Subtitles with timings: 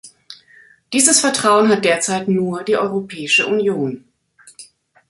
[0.93, 4.03] Dieses Vertrauen hat derzeit nur die Europäische Union.